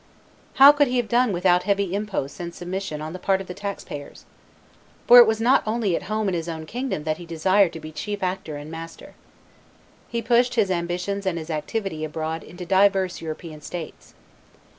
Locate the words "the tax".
3.45-3.83